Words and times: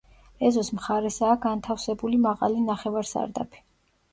ეზოს 0.47 0.69
მხარესაა 0.77 1.35
განთავსებული 1.43 2.23
მაღალი 2.25 2.65
ნახევარსარდაფი. 2.71 3.63